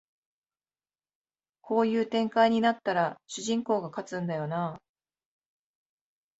[1.61, 4.81] こういう展開になったら主人公が勝つんだよなあ